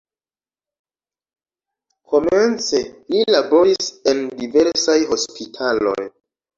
[2.15, 6.01] Komence li laboris en diversaj hospitaloj.